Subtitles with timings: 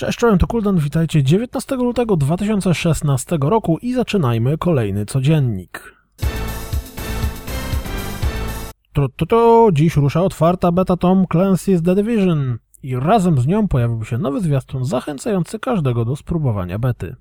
[0.00, 5.94] Cześć, czołem, to Kuldan, witajcie 19 lutego 2016 roku i zaczynajmy kolejny codziennik.
[9.28, 14.18] To, dziś rusza otwarta beta Tom Clancy's The Division i razem z nią pojawił się
[14.18, 17.16] nowy zwiastun zachęcający każdego do spróbowania bety.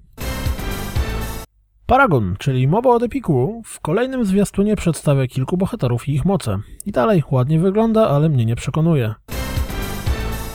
[1.85, 6.57] Paragon, czyli MOBA od Epiku, w kolejnym zwiastunie przedstawia kilku bohaterów i ich moce.
[6.85, 9.15] I dalej ładnie wygląda, ale mnie nie przekonuje.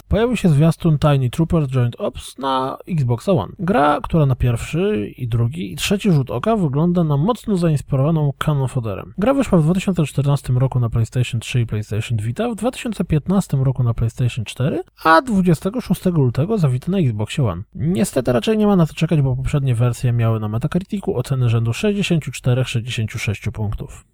[0.08, 3.52] Pojawił się zwiastun Tiny Troopers Joint Ops na Xbox One.
[3.58, 8.68] Gra, która na pierwszy i drugi i trzeci rzut oka wygląda na mocno zainspirowaną Cannon
[8.68, 9.14] Foderem.
[9.18, 13.94] Gra wyszła w 2014 roku na PlayStation 3 i PlayStation Vita, w 2015 roku na
[13.94, 17.62] PlayStation 4, a 26 lutego zawita na Xbox One.
[17.74, 21.70] Niestety raczej nie ma na to czekać, bo poprzednie wersje miały na Metacriticu oceny rzędu
[21.70, 24.05] 64-66 punktów.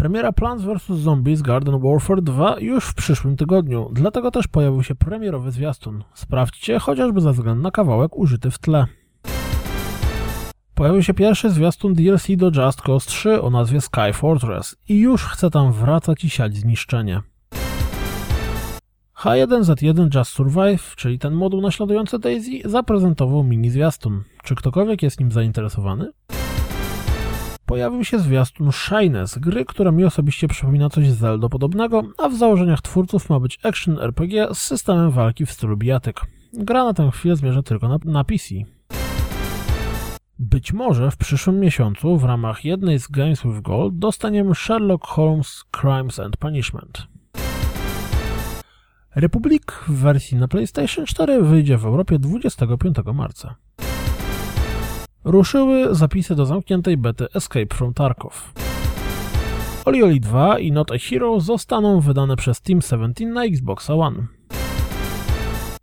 [0.00, 0.98] Premiera Plants vs.
[0.98, 6.04] Zombies Garden Warfare 2 już w przyszłym tygodniu, dlatego też pojawił się premierowy zwiastun.
[6.14, 8.86] Sprawdźcie, chociażby ze względu na kawałek użyty w tle.
[10.74, 15.24] Pojawił się pierwszy zwiastun DLC do Just Cause 3 o nazwie Sky Fortress i już
[15.24, 17.22] chce tam wracać i siać zniszczenie.
[19.18, 24.22] H1Z1 Just Survive, czyli ten moduł naśladujący Daisy, zaprezentował mini zwiastun.
[24.44, 26.12] Czy ktokolwiek jest nim zainteresowany?
[27.70, 32.34] Pojawił się zwiastun Shines, gry, która mi osobiście przypomina coś z Zelda podobnego, a w
[32.34, 36.20] założeniach twórców ma być action RPG z systemem walki w stylu bijatyk.
[36.52, 38.54] Gra na tę chwilę zmierza tylko na, na PC.
[40.38, 45.64] Być może w przyszłym miesiącu w ramach jednej z Games with Gold dostaniemy Sherlock Holmes
[45.80, 47.06] Crimes and Punishment.
[49.14, 53.54] Republic w wersji na PlayStation 4 wyjdzie w Europie 25 marca.
[55.24, 58.52] Ruszyły zapisy do zamkniętej bety Escape from Tarkov.
[59.84, 64.26] Oli Oli 2 i Not a Hero zostaną wydane przez Team 17 na Xbox One.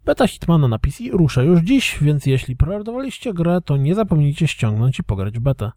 [0.06, 5.00] Beta Hitmana na PC rusza już dziś, więc jeśli preordowaliście grę, to nie zapomnijcie ściągnąć
[5.00, 5.72] i pograć betę.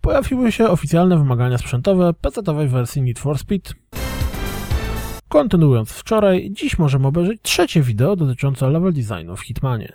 [0.00, 3.74] Pojawiły się oficjalne wymagania sprzętowe PC-owej wersji Need for Speed.
[5.28, 9.92] Kontynuując wczoraj, dziś możemy obejrzeć trzecie wideo dotyczące level designu w Hitmanie.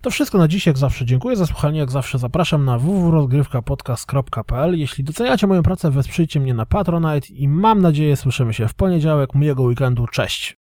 [0.00, 1.04] To wszystko na dziś, jak zawsze.
[1.04, 6.66] Dziękuję za słuchanie, jak zawsze zapraszam na www.rozgrywkapodcast.pl Jeśli doceniacie moją pracę, wesprzyjcie mnie na
[6.66, 10.56] Patronite i mam nadzieję słyszymy się w poniedziałek, miłego weekendu, cześć!